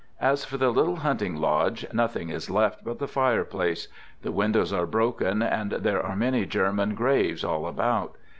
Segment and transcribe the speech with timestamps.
[0.19, 3.87] As for the little hunting lodge, nothing is left but the fireplace;
[4.23, 8.17] the windows are broken, and there are many German graves all about.